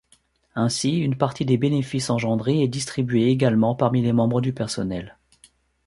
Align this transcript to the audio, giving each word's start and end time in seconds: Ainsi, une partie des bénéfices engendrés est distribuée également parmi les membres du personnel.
Ainsi, 0.55 0.97
une 0.97 1.15
partie 1.15 1.45
des 1.45 1.57
bénéfices 1.59 2.09
engendrés 2.09 2.63
est 2.63 2.67
distribuée 2.67 3.27
également 3.27 3.75
parmi 3.75 4.01
les 4.01 4.13
membres 4.13 4.41
du 4.41 4.51
personnel. 4.51 5.15